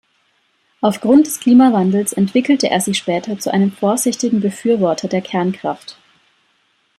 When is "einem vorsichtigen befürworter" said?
3.53-5.07